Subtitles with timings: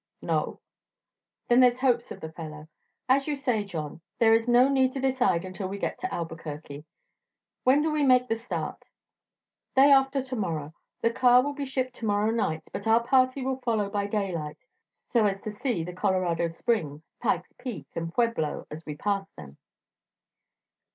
[0.23, 0.59] "No."
[1.47, 2.67] "Then there's hopes of the fellow.
[3.07, 6.85] As you say, John, there is no need to decide until we get to Albuquerque.
[7.65, 8.87] When do we make the start?"
[9.75, 10.73] "Day after to morrow.
[11.03, 14.65] The car will be shipped to morrow night, but our party will follow by daylight,
[15.13, 19.57] so as to see Colorado Springs, Pike's Peak and Pueblo as we pass by them."